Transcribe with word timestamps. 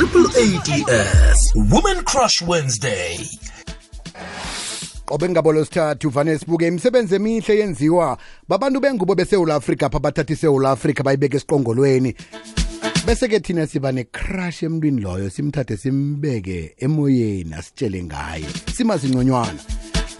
Triple 0.00 0.32
ADS 0.32 1.52
Woman 1.54 2.02
Crush 2.04 2.40
Wednesday. 2.42 3.18
qobe 5.06 5.28
ngabolo 5.28 5.64
sithathu 5.64 6.10
vane 6.10 6.38
sibuke 6.38 6.66
imisebenzi 6.66 7.14
emihle 7.14 7.58
yenziwa. 7.58 8.18
Babantu 8.48 8.80
bengubo 8.80 9.14
besewula 9.14 9.54
afrika 9.54 9.86
apha 9.86 9.98
bathatha 9.98 10.32
isewula 10.32 10.70
afrika 10.70 11.02
bayibeke 11.02 11.36
esiqongolweni. 11.36 12.14
Bese-ke 13.06 13.40
thina 13.40 13.66
siba 13.66 13.92
necrush 13.92 14.62
emntwini 14.62 15.00
loyo 15.00 15.30
simthathe 15.30 15.76
simbeke 15.76 16.74
emoyeni 16.78 17.54
asitshele 17.54 18.04
ngaye 18.04 18.46
simazinconywana 18.76 19.60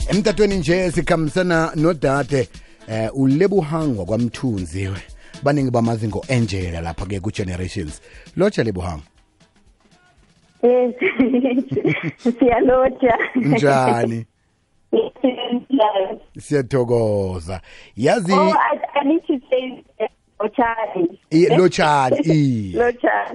emtatweni 0.08 0.56
nje 0.56 0.92
sikhambisana 0.92 1.72
nodade 1.76 2.48
eh 2.88 3.10
ulebuhangwa 3.14 4.04
kwamthunzi. 4.04 4.88
Baningi 5.42 5.70
bamazi 5.70 6.08
ngo-angela 6.08 6.80
lapha-ke 6.80 7.20
ku-generations. 7.20 8.00
Lotsha 8.36 8.64
lebuhangwa. 8.64 9.09
Siyalotsha. 12.38 13.18
njani? 13.36 14.26
Siyathokoza. 16.38 17.60
Yazi 17.96 18.32
Oh, 18.32 18.52
I, 18.52 18.78
I 19.00 19.04
need 19.04 19.26
to 19.26 19.40
say 19.50 19.84
lotshani 20.40 21.18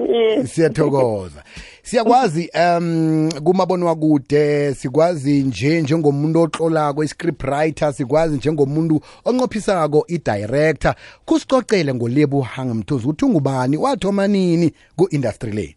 yes. 0.10 0.54
siyathokoza. 0.54 1.44
Siyakwazi 1.84 2.50
um 2.76 3.32
kumabonwa 3.44 3.96
kude 3.96 4.74
sikwazi 4.74 5.44
nje 5.44 5.82
njengomuntu 5.82 6.42
oxolako 6.42 7.04
i-script 7.04 7.44
writer 7.44 7.94
sikwazi 7.94 8.38
njengomuntu 8.38 9.02
onqophisako 9.26 10.06
i-director. 10.08 10.96
Kusicocele 11.26 11.94
ngolebu 11.94 12.42
hanga 12.42 12.74
mthuzi 12.74 13.06
ukuthi 13.06 13.26
ungubani 13.26 13.78
wathoma 13.78 14.28
nini 14.28 14.72
ku-industry 14.96 15.52
le? 15.52 15.76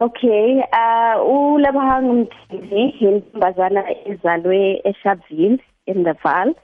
Okay, 0.00 0.64
uh 0.72 1.20
uLebahang 1.20 2.26
Mthini 2.50 2.90
intombazana 2.90 3.84
ezalwe 4.08 4.80
eSharpeville 4.84 5.60
in 5.86 6.04
the 6.04 6.14
Vaal 6.22 6.54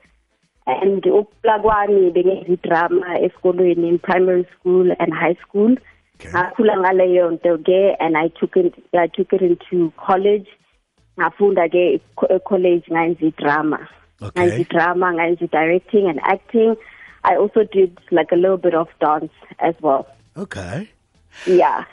and 0.66 1.02
ukukhula 1.04 1.58
kwami 1.58 2.10
bengenza 2.10 2.56
drama 2.62 3.20
esikolweni 3.20 3.88
in 3.88 3.98
primary 3.98 4.46
school 4.54 4.90
and 4.98 5.12
high 5.12 5.36
school. 5.42 5.76
Okay. 6.14 6.30
Ngakhula 6.30 6.76
ngaleyo 6.76 7.30
nto 7.30 7.58
ke 7.58 7.96
and 8.00 8.16
I 8.16 8.28
took 8.28 8.56
it 8.56 8.74
I 8.94 9.06
took 9.06 9.32
it 9.32 9.42
into 9.42 9.92
college. 9.96 10.48
Ngafunda 11.18 11.68
ke 11.68 12.00
college 12.44 12.84
ngayenza 12.90 13.36
drama. 13.36 13.88
Okay. 14.22 14.48
Ngayenza 14.48 14.68
drama, 14.68 15.12
ngayenza 15.12 15.50
directing 15.50 16.08
and 16.08 16.20
acting. 16.22 16.74
I 17.22 17.36
also 17.36 17.64
did 17.64 17.98
like 18.10 18.32
a 18.32 18.36
little 18.36 18.56
bit 18.56 18.74
of 18.74 18.88
dance 18.98 19.32
as 19.58 19.74
well. 19.82 20.06
okay 20.36 20.88
Yeah. 21.46 21.84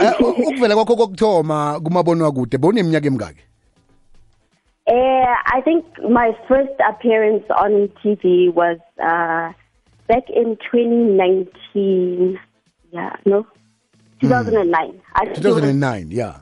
Eh, 0.00 0.12
ukuvela 0.20 0.74
kwakho 0.74 0.96
kokuthoma 0.96 1.80
kumabonwa 1.80 2.32
kude 2.32 2.58
bowuneminyaka 2.58 3.06
emingaki 3.06 3.44
Uh, 4.84 5.36
I 5.46 5.60
think 5.64 5.84
my 6.10 6.32
first 6.48 6.74
appearance 6.80 7.44
on 7.50 7.88
TV 8.02 8.52
was 8.52 8.78
uh, 8.98 9.52
back 10.08 10.28
in 10.28 10.56
2019. 10.56 12.36
Yeah, 12.90 13.14
no, 13.24 13.46
2009. 14.20 15.00
I 15.14 15.20
think 15.20 15.36
was, 15.36 15.38
2009 15.38 16.10
yeah 16.10 16.40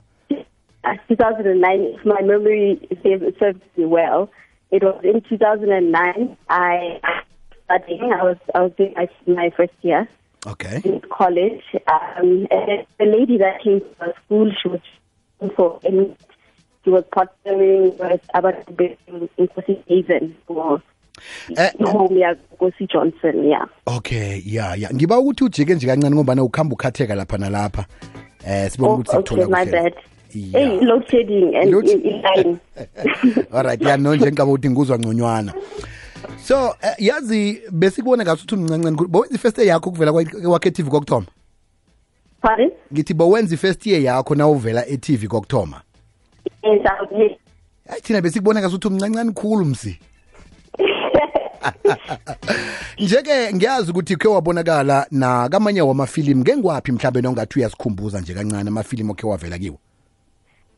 uh, 0.84 0.95
2009, 1.08 1.80
if 1.80 2.06
my 2.06 2.22
memory 2.22 2.80
serves, 3.02 3.39
serves 3.39 3.61
me 3.77 3.84
well. 3.84 4.30
It 4.70 4.83
was 4.83 5.00
in 5.05 5.20
2009. 5.28 6.36
I 6.48 7.00
studying. 7.64 8.12
I 8.12 8.22
was 8.24 8.36
I 8.55 8.61
was 8.62 8.72
doing 8.78 8.95
my, 8.97 9.08
my 9.27 9.50
first 9.56 9.74
year 9.83 10.08
okay 10.46 10.80
in 10.84 11.00
college. 11.00 11.62
Um, 11.86 12.46
and 12.50 12.86
the 12.98 13.05
lady 13.06 13.38
that 13.38 13.62
came 13.62 13.80
to 13.80 13.86
our 14.00 14.14
school, 14.24 14.50
she 14.62 14.69
was 14.69 14.80
for 15.56 15.80
and 15.84 16.16
she 16.84 16.91
was 16.91 17.05
partnering 17.12 17.98
with 17.98 18.20
about 18.34 18.55
in 18.78 19.28
Nkosi 19.38 19.83
Haven 19.88 20.36
for 20.46 20.83
Eh, 21.56 21.70
home 21.84 22.17
ya 22.17 22.34
Nkosi 22.56 22.86
Johnson, 22.89 23.45
yeah. 23.45 23.67
okay 23.86 24.42
ya 24.46 24.74
ya 24.74 24.89
ngiba 24.95 25.18
ukuthi 25.18 25.45
ujike 25.45 25.74
nje 25.74 25.86
kancane 25.86 26.17
ngoba 26.17 26.42
ukhamba 26.42 26.74
ukhatheka 26.74 27.14
lapha 27.14 27.39
nalapha 27.39 27.84
eh 28.46 28.70
sibona 28.70 28.92
Oh, 28.92 28.95
ukuthi 28.95 29.17
okay, 29.17 29.36
sikuthola 29.36 29.48
my 29.48 29.64
kuhle 29.64 29.73
bad. 29.83 29.95
Yeah. 30.33 30.52
Hey, 30.52 30.80
load 30.86 31.08
shedding 31.11 31.56
and 31.56 31.70
Load- 31.70 31.89
in, 31.89 32.00
in 32.02 32.23
line. 32.23 32.61
alright 33.52 33.83
ya 33.83 33.96
no 33.96 34.14
njengaba 34.17 34.52
uthi 34.52 34.70
nguzwa 34.70 34.98
ngconywana 34.98 35.52
so 36.50 36.68
uh, 36.68 36.74
yazi 36.98 37.62
besikubona 37.70 38.24
ngathi 38.24 38.42
uthi 38.42 38.56
khulu. 38.56 39.08
bowenza 39.08 39.34
i-first 39.34 39.58
year 39.58 39.68
yakho 39.68 39.90
kuvela 39.90 40.12
kwakhe 40.12 40.68
e-tv 40.68 40.90
kokuthoma 40.90 41.27
Pardon? 42.40 42.70
ngithi 42.92 43.14
bowenza 43.14 43.55
i-first 43.55 43.86
year 43.86 44.02
yakho 44.02 44.34
na 44.34 44.48
uvela 44.48 44.86
e-tv 44.86 45.28
kokuthoma 45.28 45.83
here. 46.62 47.38
hayi 47.88 48.02
thina 48.02 48.20
besikubona 48.20 48.61
ngasuthi 48.61 48.88
umncancane 48.88 49.33
khulu 49.33 49.64
msi 49.64 49.98
nje-ke 53.00 53.55
ngiyazi 53.55 53.90
ukuthi 53.90 54.17
khe 54.17 54.28
wabonakala 54.28 55.06
nakamanye 55.11 55.80
wamafilimu 55.80 56.40
ngengwaphi 56.40 56.92
mhlawumbe 56.92 57.22
nongathi 57.22 57.58
uyasikhumbuza 57.58 58.20
nje 58.20 58.34
kancane 58.34 58.68
amafilimu 58.68 59.12
okhe 59.12 59.27
wavela 59.27 59.58
kiwo 59.58 59.78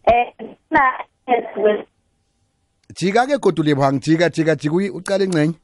Eh, 0.05 0.33
na 0.71 0.81
jika-ke 2.95 3.39
godule 3.39 3.75
bhang 3.75 4.01
jika 4.01 4.29
jika 4.29 4.55
jika 4.55 4.95
ucala 4.95 5.25
ingcenye 5.25 5.55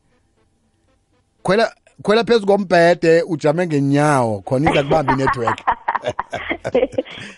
khwela 1.42 1.72
khwela 2.02 2.24
phezu 2.24 2.46
kombhede 2.46 3.22
ujame 3.22 3.66
ngenyawo 3.66 4.40
khona 4.40 4.70
iza 4.70 4.82
kubamba 4.82 5.12
inetwork 5.12 5.58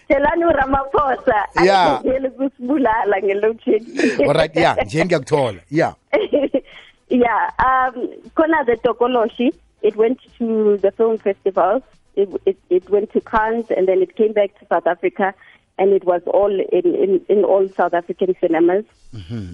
Thelani 0.09 0.45
uRamaphosa. 0.45 1.47
Yeah. 1.65 2.01
Ayekele 2.05 2.31
kusibulala 2.31 3.23
ngeload 3.23 3.61
shedding. 3.65 4.29
alright 4.29 4.57
ya 4.57 4.77
nje 4.85 5.05
ngiyakuthola 5.05 5.61
ya 5.71 5.95
yeah, 7.09 7.51
um, 7.59 8.09
Kona 8.35 8.65
the 8.65 8.77
Tokoloshi, 8.85 9.51
it 9.83 9.97
went 9.97 10.21
to 10.39 10.77
the 10.79 10.91
film 10.93 11.19
festival. 11.19 11.83
It, 12.17 12.29
it, 12.45 12.57
it 12.69 12.91
went 12.91 13.13
to 13.13 13.21
Cannes 13.21 13.67
and 13.71 13.89
then 13.89 14.03
it 14.03 14.15
came 14.17 14.33
back 14.33 14.59
to 14.59 14.67
South 14.67 14.87
Africa 14.87 15.33
and 15.81 15.93
it 15.93 16.05
was 16.05 16.23
all 16.27 16.53
in, 16.53 16.95
in, 16.95 17.21
in 17.29 17.45
all 17.45 17.69
South 17.77 17.95
African 17.95 18.35
cinemas. 18.41 18.85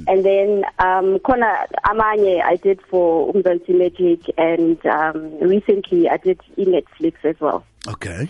And 0.08 0.24
then 0.24 0.64
um, 0.78 1.18
Kona 1.20 1.66
Amanye 1.86 2.42
I 2.42 2.56
did 2.56 2.78
for 2.90 3.32
Umzansi 3.32 3.70
Magic 3.70 4.20
and 4.36 4.84
um, 4.86 5.38
recently 5.40 6.10
I 6.10 6.18
did 6.18 6.38
in 6.58 6.66
Netflix 6.66 7.14
as 7.24 7.40
well. 7.40 7.64
okay 7.88 8.28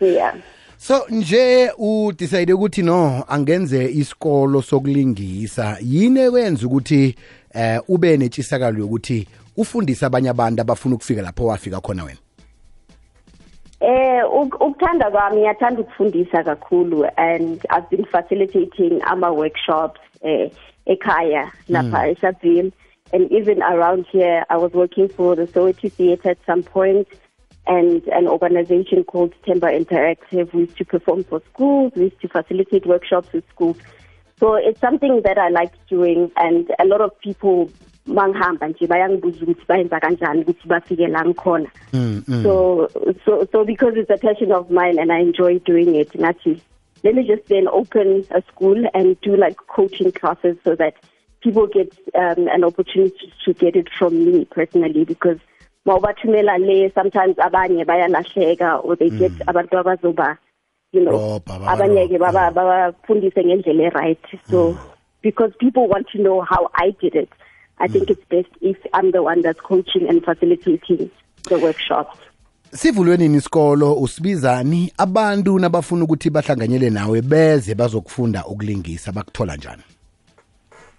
Yeah. 0.00 0.34
so 0.78 1.06
nje 1.10 1.70
udecide 1.78 2.52
ukuthi 2.52 2.82
no 2.82 3.24
angenze 3.28 3.84
isikolo 3.92 4.62
sokulingisa 4.62 5.76
yini 5.80 6.20
ekwenza 6.20 6.66
ukuthi 6.66 7.14
eh 7.54 7.80
ube 7.88 8.16
netshisakalo 8.16 8.78
yokuthi 8.78 9.26
ufundise 9.56 10.06
abanye 10.06 10.28
abantu 10.28 10.62
abafuna 10.62 10.94
ukufika 10.94 11.22
lapho 11.22 11.46
wafika 11.46 11.80
khona 11.80 12.04
wena 12.04 12.18
Eh 13.80 14.22
uk- 14.24 14.60
ukuthanda 14.60 15.10
kwami 15.10 15.36
ngiyathanda 15.36 15.80
ukufundisa 15.80 16.44
kakhulu 16.44 17.06
and 17.16 17.64
I've 17.70 17.88
been 17.90 18.04
facilitating 18.04 19.00
ama 19.02 19.32
workshops 19.32 20.00
eh 20.22 20.50
ekhaya 20.86 21.50
lapha 21.68 22.08
eSharpeville 22.12 22.72
and 23.12 23.32
even 23.32 23.62
around 23.62 24.04
here 24.12 24.44
I 24.50 24.56
was 24.58 24.72
working 24.74 25.08
for 25.08 25.34
the 25.34 25.46
Soweto 25.46 25.90
Theatre 25.90 26.30
at 26.30 26.38
some 26.44 26.62
point 26.62 27.08
and 27.66 28.06
an 28.08 28.28
organization 28.28 29.02
called 29.04 29.32
Timber 29.46 29.70
Interactive. 29.70 30.52
We 30.52 30.60
used 30.62 30.76
to 30.76 30.84
perform 30.84 31.24
for 31.24 31.40
schools 31.52 31.92
we 31.96 32.04
used 32.04 32.20
to 32.20 32.28
facilitate 32.28 32.84
workshops 32.84 33.32
with 33.32 33.48
schools. 33.48 33.78
So 34.38 34.56
it's 34.56 34.80
something 34.80 35.22
that 35.24 35.38
I 35.38 35.48
like 35.48 35.72
doing 35.88 36.30
and 36.36 36.70
a 36.78 36.84
lot 36.84 37.00
of 37.00 37.18
people 37.20 37.70
mangihamba 38.10 38.68
nje 38.68 38.86
bayangibuza 38.86 39.42
ukuthi 39.42 39.64
bayenza 39.68 40.00
kanjani 40.00 40.40
ukuthi 40.42 40.68
bafike 40.68 41.06
la 41.06 41.24
ngikhona. 41.24 41.70
Mm, 41.92 42.22
mm. 42.28 42.42
So 42.42 42.88
so 43.24 43.46
so 43.52 43.64
because 43.64 43.94
it's 43.96 44.10
a 44.10 44.16
passion 44.16 44.52
of 44.52 44.70
mine 44.70 44.98
and 44.98 45.12
I 45.12 45.20
enjoy 45.20 45.58
doing 45.58 45.94
it 45.94 46.12
ngathi 46.12 46.60
let 47.02 47.14
me 47.14 47.26
just 47.26 47.46
then 47.46 47.66
open 47.68 48.26
a 48.30 48.42
school 48.52 48.84
and 48.94 49.20
do 49.20 49.36
like 49.36 49.56
coaching 49.56 50.12
classes 50.12 50.56
so 50.64 50.74
that 50.76 50.94
people 51.42 51.66
get 51.66 51.92
um, 52.14 52.48
an 52.48 52.64
opportunity 52.64 53.32
to 53.44 53.54
get 53.54 53.76
it 53.76 53.88
from 53.98 54.12
me 54.24 54.44
personally 54.44 55.04
because 55.04 55.38
mawubathumela 55.86 56.58
le 56.58 56.90
sometimes 56.94 57.36
abanye 57.36 57.84
bayalahleka 57.84 58.84
or 58.84 58.96
they 58.96 59.10
get 59.10 59.32
mm. 59.32 59.46
abantu 59.46 59.78
abazoba 59.78 60.38
you 60.92 61.02
know 61.02 61.12
Robha, 61.12 61.58
baba 61.58 61.66
abanye 61.66 62.08
ke 62.08 62.18
baba. 62.18 62.50
babafundise 62.52 63.44
ngendlela 63.44 63.88
e-right. 63.88 64.24
So 64.50 64.78
because 65.22 65.52
people 65.58 65.88
want 65.88 66.08
to 66.10 66.18
know 66.18 66.42
how 66.42 66.70
I 66.74 66.90
did 67.00 67.14
it 67.14 67.30
I 67.80 67.88
think 67.88 68.10
it's 68.10 68.24
best 68.28 68.48
if 68.60 68.76
I'm 68.92 69.10
the 69.10 69.22
one 69.22 69.40
that's 69.42 69.60
coaching 69.60 70.06
and 70.08 70.22
facilitating 70.22 71.10
the 71.48 71.58
workshops. 71.58 72.18
Sivulwe 72.72 73.16
nini 73.16 73.36
isikolo 73.36 73.94
usibizani? 73.94 74.92
Abantu 74.98 75.58
nabafuna 75.58 76.04
ukuthi 76.04 76.30
bahlanganyele 76.30 76.90
nawe 76.90 77.22
beze 77.22 77.74
bazokufunda 77.74 78.46
ukulingisa 78.46 79.12
bakuthola 79.12 79.56
njani? 79.56 79.82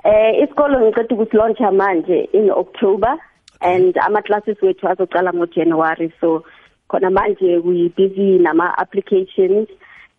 Eh 0.04 0.44
isikolo 0.44 0.80
ngicela 0.81 1.07
ukusilauncha 1.10 1.72
manje 1.72 2.30
in 2.33 2.50
October 2.51 3.18
and 3.62 3.98
ama 3.98 4.22
classes 4.22 4.62
wethu 4.62 4.88
azoqala 4.88 5.34
ngo 5.34 5.45
January 5.45 6.13
so 6.22 6.44
khona 6.89 7.10
manje 7.10 7.57
we 7.63 7.89
busy 7.89 8.38
nama 8.39 8.74
applications 8.77 9.68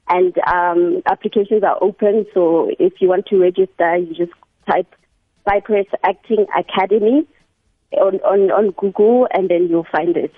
and 0.08 0.38
um, 0.46 1.02
applications 1.06 1.62
are 1.62 1.78
open. 1.80 2.26
So 2.34 2.70
if 2.78 3.00
you 3.00 3.08
want 3.08 3.26
to 3.26 3.38
register, 3.38 3.96
you 3.96 4.14
just 4.14 4.32
type 4.66 4.94
Cypress 5.44 5.86
Acting 6.02 6.46
Academy 6.56 7.26
on, 7.92 8.14
on, 8.24 8.50
on 8.50 8.70
Google 8.70 9.28
and 9.34 9.48
then 9.50 9.68
you'll 9.70 9.86
find 9.96 10.16
it. 10.16 10.32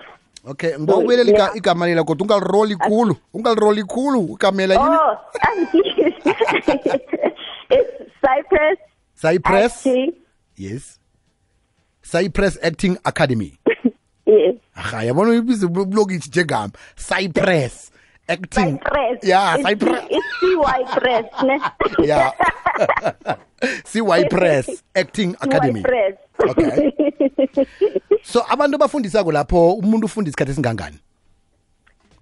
okay 0.47 0.73
ngibawubelela 0.77 1.31
yeah. 1.31 1.39
iga- 1.49 1.57
igama 1.57 1.87
lela 1.87 2.03
kodwa 2.03 2.25
ungaliroli 2.27 2.75
khulu 2.75 3.15
ungaliroli 3.33 3.83
khulu 3.83 4.19
ukamela 4.19 4.73
yini 4.75 4.95
Oh, 4.95 5.17
it's 7.69 8.11
Cypress 8.21 8.77
cypress 9.15 9.73
Acting. 9.87 10.13
yes 10.57 10.99
cypress 12.01 12.57
acting 12.63 12.97
academy 13.05 13.57
Yes. 14.27 14.55
aha 14.75 15.03
yabona 15.03 15.29
uyibiza 15.31 15.67
nje 15.67 16.17
njengami 16.27 16.73
cypress 16.95 17.91
acting 18.27 18.79
Cypress. 18.79 19.19
yeah 19.23 19.53
It's- 19.57 19.63
cypress 19.63 20.05
It's 20.09 20.27
CY 20.39 20.83
Press. 20.99 21.25
ne? 21.43 21.59
yeah 22.07 22.31
cy 23.85 24.23
press 24.29 24.83
acting 24.95 25.35
academy 25.41 25.81
Press. 25.81 26.13
Okay. 26.49 26.91
so 28.23 28.41
abantu 28.49 28.75
abafundisako 28.75 29.31
lapho 29.31 29.73
umuntu 29.73 30.05
ufunda 30.05 30.29
isikhathi 30.29 30.51
esingangani 30.51 30.97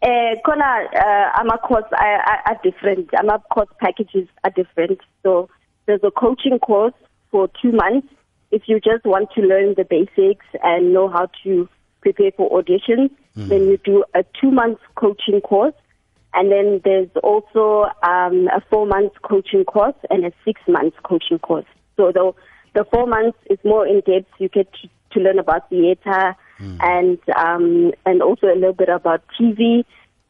Eh 0.01 0.35
khona 0.43 0.83
uh, 0.93 1.39
ama 1.39 1.57
course 1.57 1.87
are, 1.93 2.19
are, 2.31 2.41
are 2.45 2.59
different. 2.63 3.13
Ama 3.13 3.39
course 3.49 3.69
packages 3.79 4.27
are 4.43 4.51
different. 4.51 4.99
So 5.23 5.47
there's 5.85 6.03
a 6.03 6.11
coaching 6.11 6.59
course 6.59 6.93
for 7.31 7.47
2 7.63 7.71
months 7.71 8.07
if 8.51 8.63
you 8.67 8.79
just 8.81 9.05
want 9.05 9.29
to 9.35 9.41
learn 9.41 9.73
the 9.75 9.85
basics 9.85 10.45
and 10.61 10.93
know 10.93 11.07
how 11.07 11.27
to 11.43 11.67
prepare 12.01 12.31
for 12.35 12.49
auditions, 12.51 13.09
then 13.35 13.63
you 13.63 13.77
do 13.77 14.03
a 14.13 14.23
2 14.41 14.51
month 14.51 14.77
coaching 14.95 15.39
course 15.41 15.73
and 16.33 16.51
then 16.51 16.81
there's 16.83 17.09
also 17.23 17.85
um, 18.03 18.47
a 18.47 18.61
4 18.69 18.85
month 18.87 19.13
coaching 19.21 19.63
course 19.65 19.95
and 20.09 20.25
a 20.25 20.31
6 20.45 20.61
month 20.67 20.93
coaching 21.03 21.39
course. 21.39 21.65
So 21.97 22.11
the 22.11 22.33
the 22.73 22.85
4 22.91 23.07
months 23.07 23.37
is 23.49 23.59
more 23.63 23.85
in 23.85 24.01
depth. 24.01 24.29
You 24.39 24.49
get 24.49 24.71
to, 24.73 24.89
to 25.11 25.19
learn 25.19 25.39
about 25.39 25.69
theater 25.69 26.35
and 26.59 27.19
um, 27.35 27.91
and 28.05 28.21
also 28.21 28.47
a 28.47 28.55
little 28.55 28.73
bit 28.73 28.89
about 28.89 29.21
TV. 29.39 29.83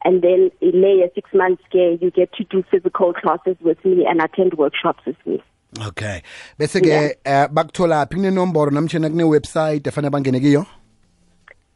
And 0.06 0.22
then 0.22 0.52
in 0.60 0.82
layer 0.82 1.08
six 1.16 1.34
months 1.34 1.64
care, 1.72 1.92
you 1.94 2.12
get 2.12 2.34
to 2.34 2.44
do 2.44 2.64
physical 2.70 3.14
classes 3.14 3.56
with 3.62 3.84
me 3.86 4.06
and 4.06 4.22
attend 4.22 4.56
workshops 4.56 5.06
with 5.06 5.16
me. 5.26 5.42
okay 5.88 6.22
bese 6.60 6.82
ke 6.82 7.18
eh, 7.26 7.48
bakuthola 7.50 8.06
phi 8.06 8.16
kunenomboro 8.16 8.72
namtshana 8.72 9.10
kune-website 9.10 9.90
efanele 9.90 10.12
bangene 10.12 10.40
kiyo 10.40 10.66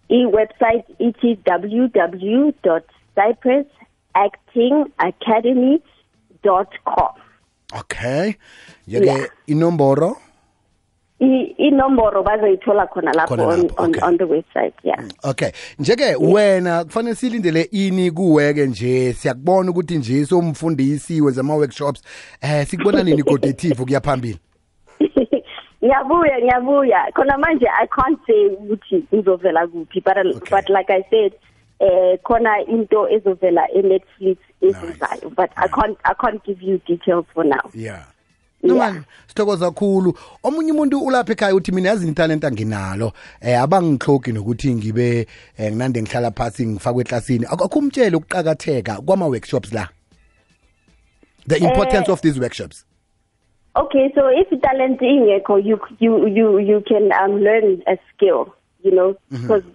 E-website 0.10 0.86
it 1.00 1.16
is 1.24 1.38
www.cypressactingacademy.com. 4.18 7.14
okay 7.80 8.34
yeke 8.88 9.06
Yeah. 9.06 9.26
inomboro 9.48 10.18
I- 11.20 11.56
inomboro 11.58 12.24
bazoyithola 12.24 12.88
khona 12.88 13.12
lapho 13.14 13.36
Khona 13.36 13.48
on, 13.48 13.62
lapho, 13.62 13.84
on, 13.84 13.90
okay. 13.90 14.02
on 14.08 14.18
the 14.18 14.24
website 14.24 14.74
yeah 14.84 15.04
okay 15.24 15.52
njeke 15.80 16.16
wena 16.16 16.84
kufanele 16.86 17.16
silindele 17.16 17.62
ini 17.62 18.12
kuweke 18.12 18.66
nje 18.66 19.14
siyakubona 19.14 19.72
ukuthi 19.72 19.98
nje 19.98 20.26
somfundisi 20.26 21.22
wenza 21.22 21.42
ama-workshops 21.42 22.02
eh 22.42 22.68
sikubona 22.68 23.04
nini 23.04 23.24
kodetive 23.24 23.84
kuya 23.86 24.02
phambili 24.02 24.40
ngiyabuya 25.84 26.38
ngiyabuya 26.40 27.12
khona 27.14 27.38
manje 27.38 27.66
i 27.68 27.88
can't 27.88 28.20
say 28.28 28.46
ukuthi 28.48 29.04
ngizovela 29.14 29.68
kuphi 29.68 30.02
but 30.02 30.18
Okay. 30.18 30.50
but 30.58 30.70
like 30.70 30.94
i 30.94 31.04
said 31.10 31.34
eh 31.80 32.18
khona 32.24 32.60
into 32.68 33.08
ezovela 33.10 33.68
e-netflix 33.76 34.38
ezizayo 34.62 35.30
but 35.36 35.50
i 35.56 35.68
can't 35.68 35.98
i 36.04 36.14
can't 36.14 36.44
give 36.46 36.62
you 36.62 36.78
details 36.88 37.26
for 37.34 37.44
now. 37.46 37.70
Yeah. 37.74 38.04
Nomani 38.64 39.02
sithokoza 39.28 39.66
kakhulu. 39.72 40.14
Omunye 40.44 40.72
umuntu 40.72 41.00
ulapha 41.02 41.32
ekhaya 41.34 41.56
uthi 41.56 41.72
mina 41.72 41.90
yazi 41.90 42.08
italent 42.08 42.44
anginalo. 42.44 43.12
Eh 43.42 43.62
abangihlogi 43.62 44.32
nokuthi 44.32 44.76
ngibe 44.76 45.28
eh, 45.58 45.72
nginande 45.72 46.02
ngihlala 46.02 46.32
phasi 46.32 46.66
ngifakwe 46.68 47.02
eklasini. 47.02 47.46
Ak- 47.46 47.62
akumtshele 47.66 48.18
ukuqakatheka 48.18 49.02
kwama-workshops 49.02 49.74
la? 49.74 49.88
The 51.48 51.58
importance 51.58 52.10
of 52.10 52.22
these 52.22 52.40
workshops. 52.40 52.84
Okay, 53.76 54.12
so 54.16 54.28
if 54.28 54.50
talent 54.62 55.00
ingekho, 55.02 55.64
you 55.64 55.80
you 56.00 56.28
you 56.28 56.58
you 56.58 56.82
can 56.82 57.12
um, 57.14 57.40
learn 57.40 57.84
a 57.88 57.98
skill, 58.14 58.54
you 58.84 58.92
know, 58.92 59.16
because 59.30 59.62
mm 59.64 59.74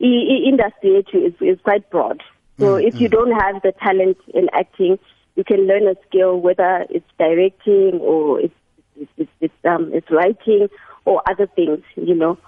industry 0.00 0.90
yethu 0.90 1.26
is 1.26 1.34
is 1.40 1.60
quite 1.62 1.88
broad. 1.90 2.22
So 2.58 2.74
if 2.76 2.94
you 3.00 3.08
don't 3.08 3.32
have 3.32 3.62
the 3.62 3.72
talent 3.72 4.18
in 4.34 4.48
acting, 4.52 4.98
you 5.34 5.44
can 5.44 5.66
learn 5.66 5.86
a 5.88 5.94
skill, 6.08 6.40
whether 6.40 6.86
it's 6.90 7.08
directing 7.18 8.00
or 8.00 8.40
it's 8.40 8.54
it's, 8.96 9.10
it's, 9.16 9.30
it's 9.40 9.64
um 9.64 9.90
it's 9.94 10.10
writing 10.10 10.68
or 11.04 11.22
other 11.30 11.46
things, 11.46 11.82
you 11.96 12.14
know. 12.14 12.38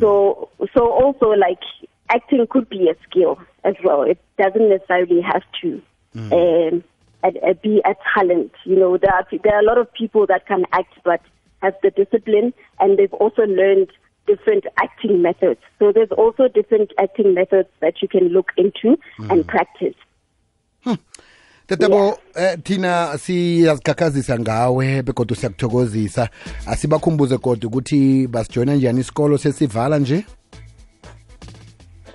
So 0.00 0.50
so 0.74 0.90
also 0.90 1.30
like 1.30 1.60
acting 2.10 2.46
could 2.48 2.68
be 2.68 2.90
a 2.90 2.96
skill 3.08 3.38
as 3.64 3.74
well. 3.82 4.02
It 4.02 4.18
doesn't 4.38 4.68
necessarily 4.68 5.20
have 5.22 5.42
to. 5.62 5.80
Um, 6.32 6.84
and, 7.24 7.36
and 7.38 7.62
be 7.62 7.80
a 7.84 7.96
talent. 8.14 8.52
You 8.64 8.76
know, 8.76 8.98
there 8.98 9.12
are 9.12 9.26
there 9.42 9.54
are 9.56 9.60
a 9.60 9.64
lot 9.64 9.78
of 9.78 9.92
people 9.94 10.26
that 10.26 10.46
can 10.46 10.64
act 10.72 10.94
but 11.02 11.20
have 11.62 11.74
the 11.82 11.90
discipline, 11.90 12.52
and 12.78 12.98
they've 12.98 13.12
also 13.14 13.42
learned 13.42 13.90
different 14.26 14.64
acting 14.76 15.22
methods. 15.22 15.60
So 15.78 15.92
there's 15.92 16.12
also 16.12 16.48
different 16.48 16.92
acting 16.98 17.34
methods 17.34 17.68
that 17.80 18.02
you 18.02 18.08
can 18.08 18.28
look 18.28 18.52
into 18.56 18.98
and 19.30 19.46
practice. 19.46 19.94
tetabo 21.66 22.18
eh, 22.34 22.58
thina 22.62 23.18
siyazikhakhazisa 23.18 24.38
ngawe 24.38 25.02
begodwa 25.02 25.36
siyakuthokozisa. 25.36 26.28
Asibakhumbuze 26.66 27.38
kodwa 27.38 27.68
ukuthi 27.68 28.26
basijoyina 28.26 28.74
njani 28.74 29.00
isikolo 29.00 29.38
sesivala 29.38 29.98
nje? 29.98 30.24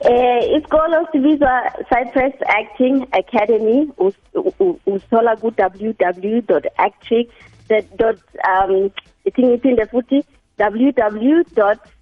Eh, 0.02 0.52
isikolo 0.58 1.08
sibizwa 1.12 1.72
Cypress 1.90 2.34
Acting 2.48 3.08
Academy 3.12 3.88
Us- 3.98 4.16
u- 4.34 4.54
u- 4.60 4.80
usithola 4.86 5.36
ku 5.36 5.54
www.acting 5.58 7.28
dot 7.98 8.20
um 8.68 8.90
ithi 9.26 9.54
iphinde 9.54 9.86
futhi 9.86 10.24
www.cypressactingacademy.com 10.60 11.99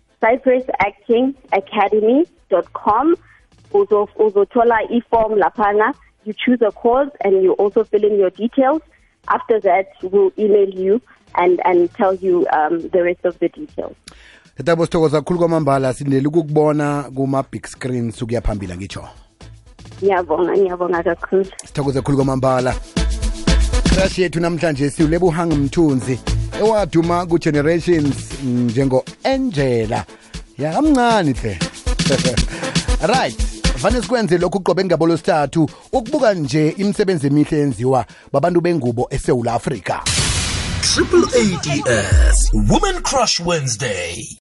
uzo 3.74 4.10
uzothola 4.16 4.84
iform 4.90 5.38
laphana. 5.38 5.94
You 6.25 6.34
choose 6.34 6.62
a 6.62 6.72
course 6.72 7.12
and 7.24 7.44
you 7.44 7.54
also 7.54 7.84
fill 7.84 8.04
in 8.04 8.19
your 8.19 8.31
details. 8.31 8.81
After 9.28 9.60
that 9.62 9.88
we'll 10.01 10.32
email 10.38 10.70
you 10.70 11.01
and 11.36 11.60
and 11.65 11.94
tell 11.94 12.15
you 12.15 12.48
um 12.51 12.89
the 12.89 13.03
rest 13.03 13.25
of 13.25 13.39
the 13.39 13.50
details. 13.50 13.96
Etabo 14.60 14.86
sithokoza 14.86 15.22
kakhulu 15.22 15.39
kwamambala. 15.39 15.94
Sindele 15.94 16.27
ukukubona 16.27 17.03
kuma-big 17.15 17.68
screen 17.68 18.12
sukuya 18.12 18.41
phambili 18.41 18.75
ngitsho. 18.77 19.08
Ngiyabonga 20.03 20.58
ngiyabonga 20.58 21.03
kakhulu. 21.03 21.46
Sithokoza 21.65 22.01
kakhulu 22.01 22.18
kwamambala. 22.18 22.75
Crash 23.84 24.20
yethu 24.20 24.39
namhlanje 24.39 24.89
siwulebuhang 24.89 25.46
mthunzi 25.46 26.20
ewaduma 26.60 27.26
ku-generations 27.26 28.16
njengo-angela 28.44 30.06
ya 30.58 30.74
kamncane 30.74 31.34
hle 31.34 31.58
right. 33.14 33.58
Vane 33.82 34.02
sikwenze 34.02 34.38
lokhu 34.38 34.60
qobe 34.60 34.86
ngabo 34.86 35.08
losithathu. 35.08 35.70
Ukubuka 35.94 36.34
nje 36.34 36.70
imisebenzi 36.70 37.28
emihle 37.28 37.58
yenziwa 37.58 38.06
babantu 38.34 38.62
bengubo 38.62 39.08
esewula 39.10 39.54
afrika. 39.54 40.04
Triple 40.82 41.26
ADS 41.42 42.50
Women 42.54 43.02
Crush 43.04 43.40
Wednesday. 43.40 44.28